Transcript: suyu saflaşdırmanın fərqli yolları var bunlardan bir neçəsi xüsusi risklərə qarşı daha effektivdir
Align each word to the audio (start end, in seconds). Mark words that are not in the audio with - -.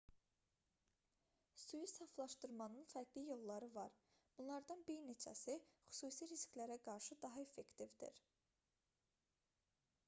suyu 1.63 1.89
saflaşdırmanın 1.91 2.87
fərqli 2.93 3.23
yolları 3.25 3.69
var 3.75 3.93
bunlardan 4.39 4.81
bir 4.89 5.05
neçəsi 5.11 5.57
xüsusi 5.69 6.29
risklərə 6.33 6.81
qarşı 6.91 7.21
daha 7.29 7.47
effektivdir 7.47 8.19